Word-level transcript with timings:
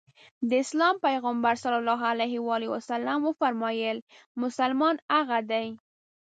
د 0.49 0.51
اسلام 0.63 0.95
پيغمبر 1.07 1.53
ص 1.61 1.63
وفرمايل 3.25 3.97
مسلمان 4.43 4.95
هغه 5.15 5.39
دی. 5.51 5.67